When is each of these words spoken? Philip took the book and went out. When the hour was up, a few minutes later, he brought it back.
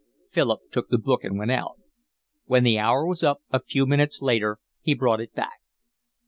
Philip 0.31 0.61
took 0.71 0.89
the 0.89 0.97
book 0.97 1.23
and 1.23 1.37
went 1.37 1.51
out. 1.51 1.75
When 2.45 2.63
the 2.63 2.79
hour 2.79 3.05
was 3.05 3.23
up, 3.23 3.43
a 3.51 3.61
few 3.61 3.85
minutes 3.85 4.19
later, 4.19 4.57
he 4.81 4.95
brought 4.95 5.21
it 5.21 5.35
back. 5.35 5.59